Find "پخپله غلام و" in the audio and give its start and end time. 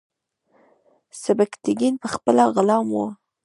2.03-2.95